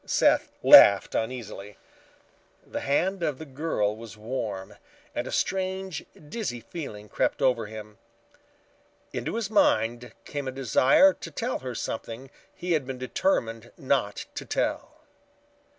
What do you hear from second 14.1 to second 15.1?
to tell.